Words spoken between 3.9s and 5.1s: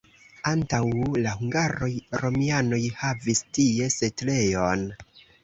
setlejon.